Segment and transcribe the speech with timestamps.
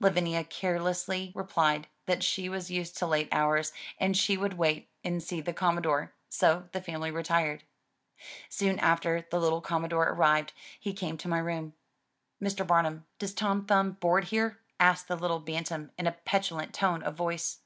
[0.00, 5.22] Lavinia carelessly replied that she was used to late hours and she would wait and
[5.22, 7.62] see the Commodore, so the family retired.
[8.48, 11.72] Soon after the little Commodore arrived, he came to my room.
[12.42, 12.66] "Mr.
[12.66, 17.14] Bamum, does Tom Thumb board here?*' asked the little bantam in a petulant tone of
[17.14, 17.60] voice.